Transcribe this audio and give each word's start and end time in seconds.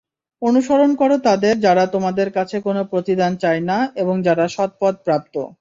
অনুসরণ 0.41 0.91
কর 0.95 1.11
তাদের 1.23 1.55
যারা 1.59 1.83
তোমাদের 1.85 2.27
কাছে 2.31 2.57
কোন 2.61 2.77
প্রতিদান 2.83 3.31
চায় 3.37 3.61
না 3.61 3.77
এবং 3.95 4.15
যারা 4.21 4.45
সৎপথ 4.47 4.95
প্রাপ্ত। 5.05 5.35